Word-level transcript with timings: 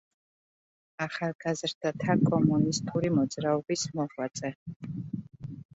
ახალგაზრდათა 1.05 2.17
კომუნისტური 2.31 3.15
მოძრაობის 3.19 3.87
მოღვაწე. 4.01 4.57